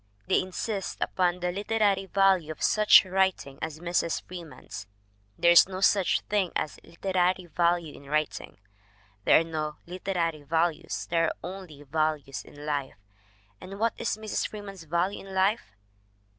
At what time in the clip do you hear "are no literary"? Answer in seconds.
9.39-10.41